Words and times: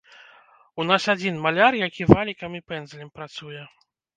У 0.83 0.85
нас 0.91 1.03
адзін 1.13 1.35
маляр, 1.45 1.73
які 1.87 2.09
валікам 2.13 2.51
і 2.61 2.65
пэндзлем 2.73 3.15
працуе. 3.19 3.61